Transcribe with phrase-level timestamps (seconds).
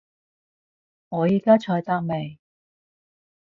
[1.09, 2.39] 我依家除得未？